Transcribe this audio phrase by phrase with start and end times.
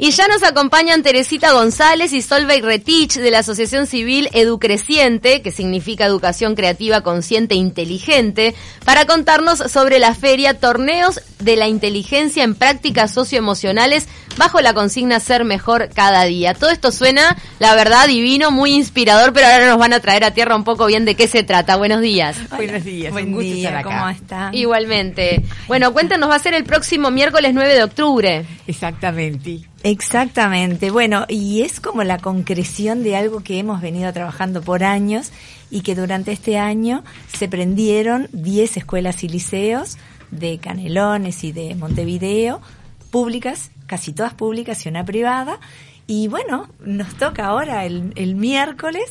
[0.00, 5.50] Y ya nos acompañan Teresita González y Solveig Retich de la Asociación Civil Educreciente, que
[5.50, 12.44] significa Educación Creativa Consciente e Inteligente, para contarnos sobre la feria Torneos de la Inteligencia
[12.44, 14.06] en Prácticas Socioemocionales
[14.36, 16.54] bajo la consigna Ser Mejor Cada Día.
[16.54, 20.30] Todo esto suena, la verdad, divino, muy inspirador, pero ahora nos van a traer a
[20.30, 21.74] tierra un poco bien de qué se trata.
[21.74, 22.36] Buenos días.
[22.50, 23.98] Buenos días, Buen un gusto día, estar acá.
[23.98, 24.50] ¿cómo está?
[24.52, 25.42] Igualmente.
[25.66, 28.46] Bueno, cuéntanos, va a ser el próximo miércoles 9 de octubre.
[28.68, 29.58] Exactamente.
[29.90, 30.90] Exactamente.
[30.90, 35.32] Bueno, y es como la concreción de algo que hemos venido trabajando por años
[35.70, 39.96] y que durante este año se prendieron 10 escuelas y liceos
[40.30, 42.60] de Canelones y de Montevideo,
[43.10, 45.58] públicas, casi todas públicas y una privada.
[46.06, 49.10] Y bueno, nos toca ahora el, el miércoles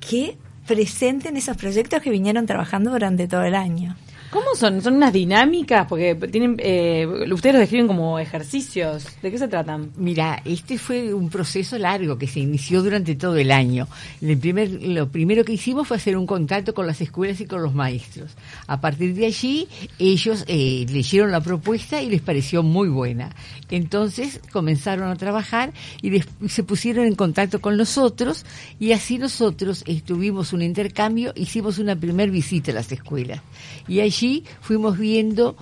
[0.00, 3.94] que presenten esos proyectos que vinieron trabajando durante todo el año.
[4.34, 4.82] ¿Cómo son?
[4.82, 5.86] ¿Son unas dinámicas?
[5.88, 9.06] Porque tienen, eh, ustedes los describen como ejercicios.
[9.22, 9.92] ¿De qué se tratan?
[9.96, 13.86] Mira, este fue un proceso largo que se inició durante todo el año.
[14.20, 18.32] Lo primero que hicimos fue hacer un contacto con las escuelas y con los maestros.
[18.66, 19.68] A partir de allí,
[20.00, 23.30] ellos eh, leyeron la propuesta y les pareció muy buena.
[23.70, 28.44] Entonces comenzaron a trabajar y des- se pusieron en contacto con nosotros
[28.80, 33.40] y así nosotros eh, tuvimos un intercambio, hicimos una primer visita a las escuelas
[33.86, 34.23] y allí
[34.60, 35.56] fuimos viendo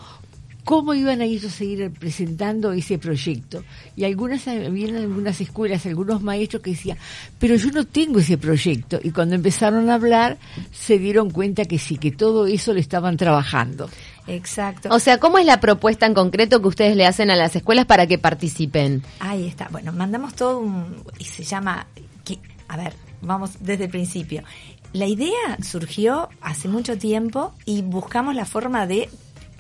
[0.64, 3.64] cómo iban a ellos a seguir presentando ese proyecto.
[3.96, 6.98] Y algunas, habían algunas escuelas, algunos maestros que decían,
[7.40, 9.00] pero yo no tengo ese proyecto.
[9.02, 10.38] Y cuando empezaron a hablar,
[10.72, 13.90] se dieron cuenta que sí, que todo eso lo estaban trabajando.
[14.28, 14.88] Exacto.
[14.92, 17.86] O sea, ¿cómo es la propuesta en concreto que ustedes le hacen a las escuelas
[17.86, 19.02] para que participen?
[19.18, 19.68] Ahí está.
[19.72, 20.94] Bueno, mandamos todo un...
[21.18, 21.88] y se llama...
[22.24, 24.44] que- a ver, vamos desde el principio.
[24.92, 29.08] La idea surgió hace mucho tiempo y buscamos la forma de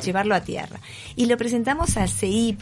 [0.04, 0.80] llevarlo a tierra.
[1.16, 2.60] Y lo presentamos a CEIP,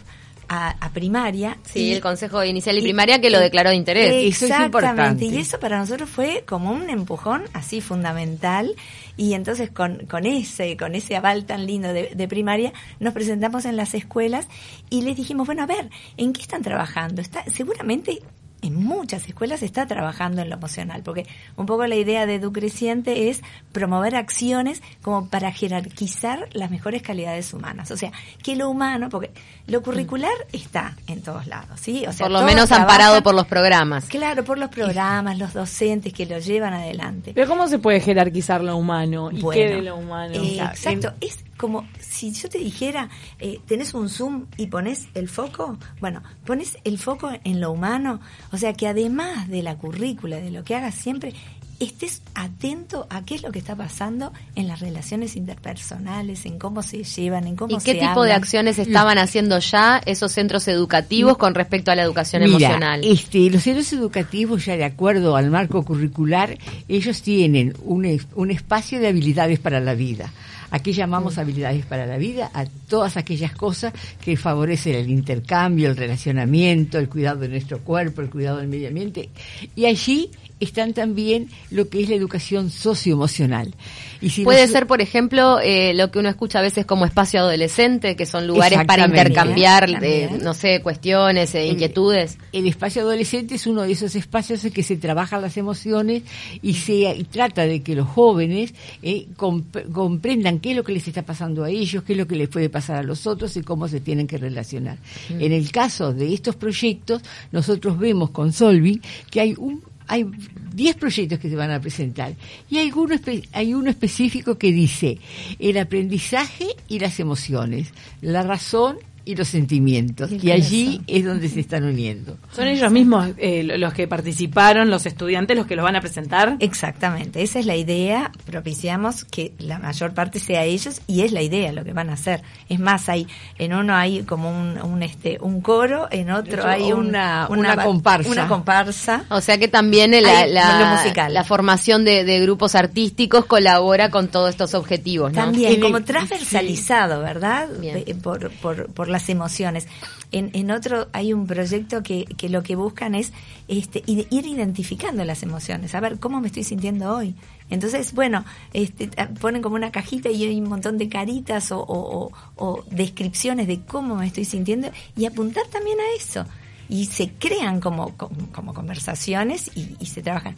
[0.48, 1.56] a, a primaria.
[1.64, 4.06] Sí, y- el Consejo Inicial y Primaria que lo declaró de interés.
[4.12, 5.24] Eso es Exactamente, importante.
[5.26, 8.74] y eso para nosotros fue como un empujón así fundamental
[9.16, 13.64] y entonces con, con ese con ese aval tan lindo de, de primaria nos presentamos
[13.64, 14.48] en las escuelas
[14.90, 17.20] y les dijimos, bueno, a ver, ¿en qué están trabajando?
[17.20, 18.20] Está seguramente
[18.62, 21.26] en muchas escuelas se está trabajando en lo emocional, porque
[21.56, 23.40] un poco la idea de Educreciente es
[23.72, 27.90] promover acciones como para jerarquizar las mejores calidades humanas.
[27.90, 28.12] O sea,
[28.42, 29.30] que lo humano, porque
[29.66, 32.04] lo curricular está en todos lados, ¿sí?
[32.06, 34.04] O sea, por lo menos trabajan- amparado por los programas.
[34.06, 37.32] Claro, por los programas, los docentes que lo llevan adelante.
[37.34, 39.30] Pero ¿cómo se puede jerarquizar lo humano?
[39.30, 40.34] ¿Y Bueno, qué de lo humano?
[40.34, 44.68] eh, O sea, exacto, es como si yo te dijera, eh, tenés un zoom y
[44.68, 48.18] pones el foco, bueno, pones el foco en lo humano,
[48.50, 51.34] o sea que además de la currícula, de lo que hagas siempre,
[51.80, 56.82] estés atento a qué es lo que está pasando en las relaciones interpersonales, en cómo
[56.82, 60.68] se llevan, en cómo ¿Y qué se tipo de acciones estaban haciendo ya esos centros
[60.68, 63.00] educativos con respecto a la educación Mira, emocional?
[63.02, 69.00] este, los centros educativos, ya de acuerdo al marco curricular, ellos tienen un, un espacio
[69.00, 70.30] de habilidades para la vida.
[70.72, 73.92] Aquí llamamos habilidades para la vida a todas aquellas cosas
[74.24, 78.86] que favorecen el intercambio, el relacionamiento, el cuidado de nuestro cuerpo, el cuidado del medio
[78.86, 79.30] ambiente.
[79.74, 80.30] Y allí
[80.60, 83.74] están también lo que es la educación socioemocional.
[84.20, 87.40] Y si Puede ser, por ejemplo, eh, lo que uno escucha a veces como espacio
[87.40, 92.38] adolescente, que son lugares para intercambiar, eh, no sé, cuestiones, eh, inquietudes.
[92.52, 96.22] El espacio adolescente es uno de esos espacios en que se trabajan las emociones
[96.60, 100.92] y se y trata de que los jóvenes eh, comp- comprendan qué es lo que
[100.92, 103.56] les está pasando a ellos, qué es lo que les puede pasar a los otros
[103.56, 104.98] y cómo se tienen que relacionar.
[105.30, 109.00] En el caso de estos proyectos, nosotros vemos con Solvi
[109.30, 110.26] que hay un hay
[110.74, 112.34] 10 proyectos que se van a presentar
[112.68, 113.14] y hay uno,
[113.52, 115.18] hay uno específico que dice
[115.60, 120.30] el aprendizaje y las emociones, la razón y los sentimientos.
[120.32, 122.36] Y allí es donde se están uniendo.
[122.52, 126.56] ¿Son ellos mismos eh, los que participaron, los estudiantes, los que los van a presentar?
[126.60, 131.42] Exactamente, esa es la idea, propiciamos que la mayor parte sea ellos y es la
[131.42, 132.42] idea lo que van a hacer.
[132.68, 133.26] Es más, hay
[133.58, 137.76] en uno hay como un, un este un coro, en otro hay un- una- una
[137.76, 138.30] comparsa.
[138.30, 139.24] Una comparsa.
[139.30, 141.32] O sea que también eh, la, Hay la- lo musical.
[141.34, 145.40] la formación de, de grupos artísticos colabora con todos estos objetivos, ¿no?
[145.42, 147.68] También, como transversalizado, ¿verdad?
[147.80, 148.02] Bien.
[148.06, 149.86] Eh, Por, por, por las emociones.
[150.32, 153.32] En, en otro hay un proyecto que, que lo que buscan es
[153.68, 157.34] este, ir identificando las emociones, a ver cómo me estoy sintiendo hoy.
[157.68, 161.80] Entonces, bueno, este, ah, ponen como una cajita y hay un montón de caritas o,
[161.80, 166.46] o- o- o descripciones de cómo me estoy sintiendo y apuntar también a eso.
[166.88, 170.56] Y se crean como, como, como conversaciones y, y se trabajan.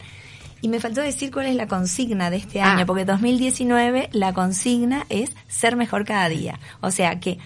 [0.61, 2.73] Y me faltó decir cuál es la consigna de este Ah.
[2.73, 6.59] año, porque 2019 la consigna es ser mejor cada día.
[6.81, 7.37] O sea que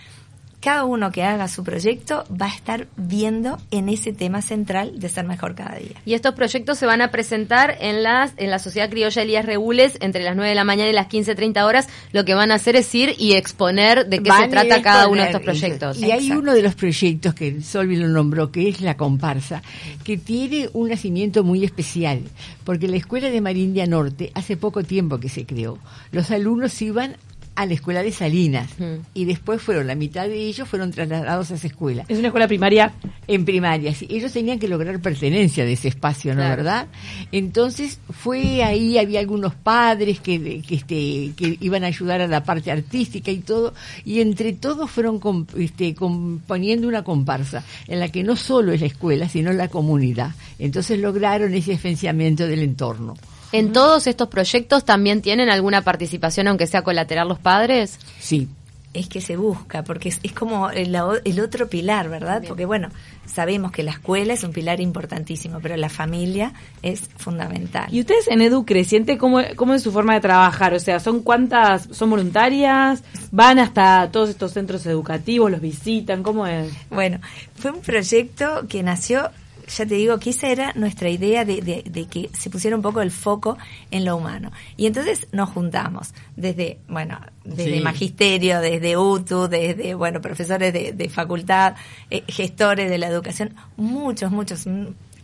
[0.67, 5.07] cada uno que haga su proyecto va a estar viendo en ese tema central de
[5.07, 5.95] ser mejor cada día.
[6.05, 9.97] Y estos proyectos se van a presentar en las en la Sociedad Criolla Elías Regules
[10.01, 11.87] entre las 9 de la mañana y las 15.30 horas.
[12.11, 15.07] Lo que van a hacer es ir y exponer de qué Van se trata cada
[15.07, 15.99] uno de estos proyectos.
[15.99, 16.39] Y hay Exacto.
[16.39, 19.63] uno de los proyectos que Solvi lo nombró, que es la comparsa,
[20.03, 22.23] que tiene un nacimiento muy especial,
[22.65, 25.79] porque la escuela de Marindia Norte hace poco tiempo que se creó.
[26.11, 27.15] Los alumnos iban
[27.57, 29.01] a la escuela de Salinas Mm.
[29.13, 32.05] y después fueron, la mitad de ellos fueron trasladados a esa escuela.
[32.07, 32.93] Es una escuela primaria.
[33.27, 34.07] En primaria, sí.
[34.09, 36.55] ellos tenían que lograr pertenencia de ese espacio, ¿no Claro.
[36.57, 36.87] verdad?
[37.31, 42.43] Entonces fue ahí, había algunos padres que, que, este, que iban a ayudar a la
[42.43, 43.73] parte artística y todo,
[44.05, 48.81] y entre todos fueron com- este, componiendo una comparsa, en la que no solo es
[48.81, 50.31] la escuela, sino la comunidad.
[50.59, 53.15] Entonces lograron ese financiamiento del entorno.
[53.51, 57.99] ¿En todos estos proyectos también tienen alguna participación, aunque sea colateral los padres?
[58.19, 58.49] Sí,
[58.93, 60.95] Es que se busca, porque es, es como el,
[61.39, 62.41] otro pilar, ¿verdad?
[62.47, 62.89] Porque bueno,
[63.25, 67.85] sabemos que la escuela es un pilar importantísimo, pero la familia es fundamental.
[67.93, 70.73] ¿Y ustedes en Edu Creciente cómo, cómo es su forma de trabajar?
[70.73, 73.03] O sea, ¿son cuántas, son voluntarias?
[73.31, 75.51] ¿Van hasta todos estos centros educativos?
[75.51, 76.23] ¿Los visitan?
[76.23, 76.71] ¿Cómo es?
[76.89, 77.19] Bueno,
[77.55, 79.29] fue un proyecto que nació,
[79.67, 82.81] ya te digo, que esa era nuestra idea de, de- de que se pusiera un
[82.81, 83.57] poco el foco
[83.91, 84.51] en lo humano.
[84.77, 87.81] Y entonces nos juntamos desde, bueno, desde Sí.
[87.81, 91.75] magisterio, desde UTU, desde, bueno, profesores de, de facultad,
[92.09, 94.65] eh, gestores de la educación, muchos, muchos,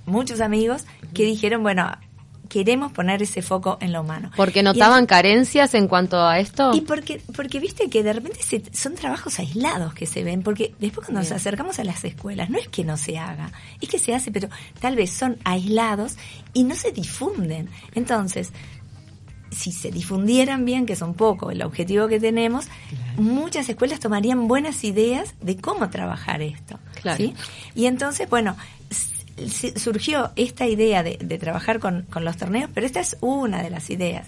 [0.06, 1.90] muchos amigos que dijeron, bueno,
[2.50, 4.30] queremos poner ese foco en lo humano.
[4.36, 6.72] Porque Y notaban carencias en cuanto a esto.
[6.76, 10.76] y porque, porque viste que de repente se- son trabajos aislados que se ven, porque
[10.80, 13.52] después cuando nos acercamos a las escuelas, no es que no se haga,
[13.82, 14.50] es que se hace, pero
[14.80, 16.16] tal vez son aislados
[16.54, 17.70] y no se difunden.
[17.96, 18.52] Entonces,
[19.50, 22.66] si se difundieran bien, que son poco el objetivo que tenemos,
[23.18, 26.80] muchas escuelas tomarían buenas ideas de cómo trabajar esto.
[27.02, 27.18] Claro.
[27.18, 27.36] ¿sí?
[27.76, 28.56] Y entonces, bueno,
[29.76, 33.70] surgió esta idea de, de trabajar con, con los torneos, pero esta es una de
[33.70, 34.28] las ideas.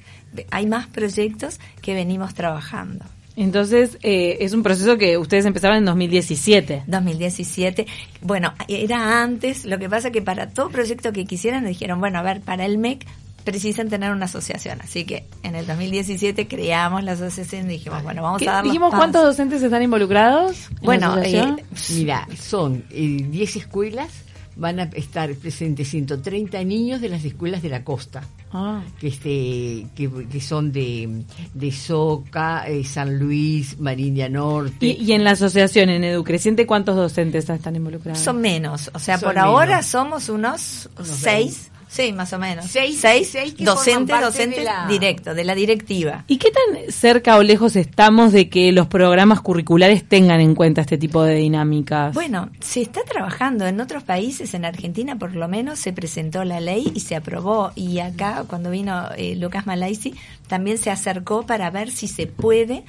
[0.52, 3.06] Hay más proyectos que venimos trabajando.
[3.38, 6.84] Entonces, eh, es un proceso que ustedes empezaron en 2017.
[6.88, 7.86] 2017,
[8.22, 12.20] bueno, era antes, lo que pasa que para todo proyecto que quisieran nos dijeron, bueno,
[12.20, 13.06] a ver, para el MEC
[13.44, 18.24] precisan tener una asociación, así que en el 2017 creamos la asociación y dijimos, bueno,
[18.24, 19.00] vamos ¿Qué- a dar dijimos pasos.
[19.02, 20.68] cuántos docentes están involucrados.
[20.70, 21.56] en la Bueno, eh,
[21.92, 24.10] Mira, son eh, 10 escuelas,
[24.56, 28.24] van a estar presentes 130 niños de las escuelas de la costa.
[28.58, 28.82] Ah.
[29.02, 31.24] que este que, que son de,
[31.54, 34.86] de Soca, eh, San Luis, Marindia Norte.
[34.86, 38.22] Y, y en la asociación, en Edu Creciente, ¿cuántos docentes están involucrados?
[38.22, 42.66] Son menos, o sea, Son por ahora somos unos, Unos seis, sí, más o menos.
[42.66, 46.24] Seis- seis, seis que docentes, docentes de la- directos, de la directiva.
[46.28, 50.82] ¿Y qué tan cerca o lejos estamos de que los programas curriculares tengan en cuenta
[50.82, 52.14] este tipo de dinámicas?
[52.14, 56.60] Bueno, se está trabajando en otros países, en Argentina por lo menos se presentó la
[56.60, 57.72] ley y se aprobó.
[57.76, 60.14] Y acá, cuando vino eh, Lucas Malaisi,
[60.48, 62.84] también se acercó para ver si se puede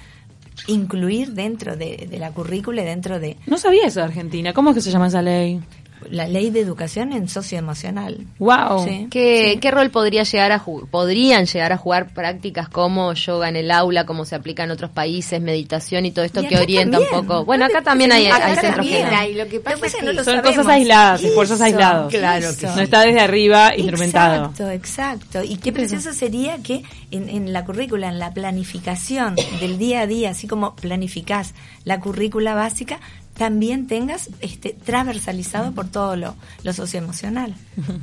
[0.68, 4.52] incluir dentro de, de la currícula y dentro de No sabía eso de Argentina.
[4.52, 5.60] ¿Cómo es que se llama esa ley?
[6.10, 8.26] La ley de educación en socioemocional.
[8.38, 8.84] Wow.
[8.86, 9.08] Sí.
[9.10, 13.70] ¿Qué, ¿Qué rol podría llegar a podrían llegar a jugar prácticas como yoga en el
[13.70, 17.20] aula, como se aplica en otros países, meditación y todo esto Y que orienta también.
[17.20, 17.44] un poco?
[17.44, 19.18] Bueno, No acá también hay, acá hay centros también que no.
[19.18, 19.34] hay.
[19.34, 20.50] Lo que pasa es no que lo son sabemos.
[20.56, 22.12] cosas aisladas, esfuerzos aislados.
[22.12, 22.76] Claro que eso.
[22.76, 24.46] No está desde arriba instrumentado.
[24.50, 25.42] Exacto, exacto.
[25.44, 30.06] Y qué precioso sería que en, en la currícula, en la planificación del día a
[30.06, 33.00] día, así como planificás la currícula básica,
[33.36, 37.54] también tengas este transversalizado por todo lo, lo socioemocional.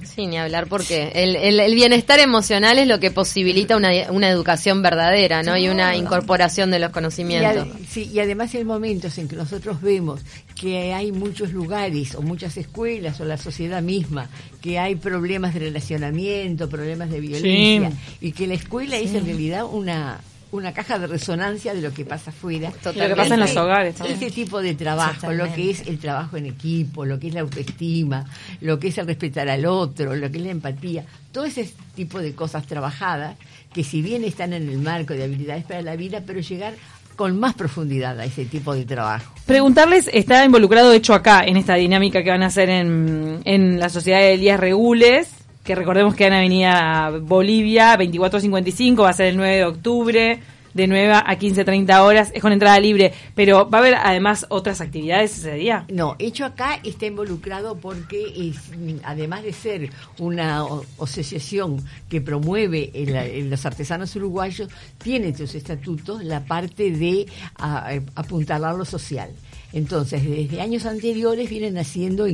[0.03, 4.29] Sí, ni hablar porque el, el- el bienestar emocional es lo que posibilita una, una
[4.29, 5.57] educación verdadera, ¿no?
[5.57, 7.67] Y una incorporación de los Y, conocimientos.
[7.67, 10.21] ade- sí, y además hay momentos en que nosotros vemos
[10.59, 14.29] que hay muchos lugares o muchas escuelas o la sociedad misma
[14.61, 19.65] que hay problemas de relacionamiento, problemas de violencia y que la escuela es en realidad
[19.69, 20.21] una
[20.53, 22.71] una caja de resonancia de lo que pasa afuera.
[22.93, 24.31] Y lo que pasa en los hogares también.
[24.31, 25.55] tipo de trabajo, lo Totalmente.
[25.55, 28.23] que es el trabajo en equipo, lo que es la autoestima,
[28.61, 32.19] lo que es el respetar al otro, lo que es la empatía, todo ese tipo
[32.19, 33.35] de cosas trabajadas
[33.73, 36.75] que si bien están en el marco de habilidades para la vida, pero llegar
[37.15, 39.33] con más profundidad a ese tipo de trabajo.
[39.47, 43.89] Preguntarles, está involucrado hecho acá en esta dinámica que van a hacer en, en la
[43.89, 45.29] Sociedad de Elías Regules,
[45.63, 50.39] que recordemos que en Avenida Bolivia 2455, va a ser el 9 de octubre,
[50.73, 54.81] de 9 a 15.30 horas, es con entrada libre, pero va a haber además otras
[54.81, 55.85] actividades ese día.
[55.89, 58.57] No, hecho acá está involucrado porque es,
[59.03, 60.65] además de ser una
[60.99, 61.77] asociación
[62.09, 64.67] que promueve el- el- los artesanos uruguayos,
[64.97, 69.29] tiene en sus estatutos la parte de a- apuntalar lo social.
[69.73, 72.25] Entonces, desde años anteriores vienen haciendo,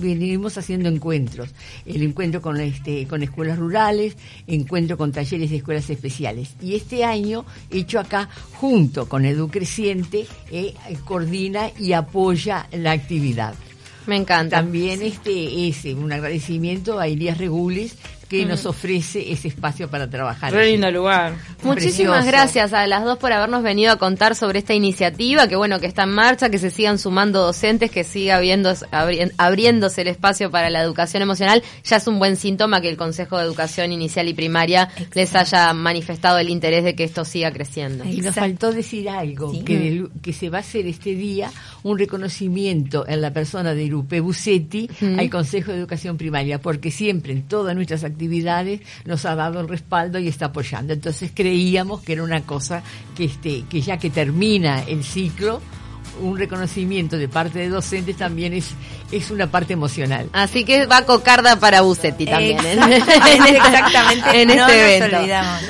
[0.00, 1.50] venimos haciendo encuentros.
[1.84, 6.54] El encuentro con, este, con escuelas rurales, encuentro con talleres de escuelas especiales.
[6.62, 10.74] Y este año, hecho acá, junto con Edu Creciente, eh,
[11.04, 13.54] coordina y apoya la actividad.
[14.06, 14.58] Me encanta.
[14.58, 17.96] También este es un agradecimiento a Elías Regulis
[18.28, 20.54] que nos ofrece ese espacio para trabajar.
[20.54, 20.72] Allí.
[20.72, 21.34] lindo lugar.
[21.62, 22.26] Muchísimas Precioso.
[22.26, 25.86] gracias a las dos por habernos venido a contar sobre esta iniciativa, que bueno, que
[25.86, 30.50] está en marcha, que se sigan sumando docentes, que siga habiendo, abri- abriéndose el espacio
[30.50, 31.62] para la educación emocional.
[31.84, 35.72] Ya es un buen síntoma que el Consejo de Educación Inicial y Primaria les haya
[35.72, 38.04] manifestado el interés de que esto siga creciendo.
[38.04, 39.62] Y nos faltó decir algo, Sí.
[39.62, 41.50] que, del- que se va a hacer este día
[41.82, 47.32] un reconocimiento en la persona de Irupe Bucetti al Consejo de Educación Primaria, porque siempre
[47.32, 48.15] en todas nuestras actividades
[49.04, 50.92] nos ha dado el respaldo y está apoyando.
[50.92, 52.82] Entonces creíamos que era una cosa
[53.16, 55.60] que, este, que ya que termina el ciclo,
[56.20, 58.70] un reconocimiento de parte de docentes también es,
[59.12, 60.28] es una parte emocional.
[60.32, 62.58] Así que va cocarda para Bucetti también.
[62.64, 62.96] ¿eh?
[62.96, 64.42] Exactamente, exactamente.
[64.42, 65.16] en no este nos evento.
[65.18, 65.62] olvidamos.